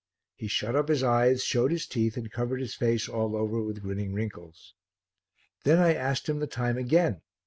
[0.33, 3.83] He shut up his eyes, showed his teeth and covered his face all over with
[3.83, 4.73] grinning wrinkles.
[5.63, 7.21] Then I asked him the time again.